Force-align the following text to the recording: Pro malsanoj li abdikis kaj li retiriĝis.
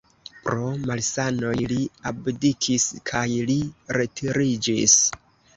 Pro 0.45 0.69
malsanoj 0.91 1.51
li 1.73 1.77
abdikis 2.13 2.87
kaj 3.11 3.23
li 3.51 3.59
retiriĝis. 3.99 5.01